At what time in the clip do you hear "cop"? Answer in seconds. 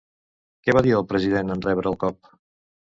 2.07-2.37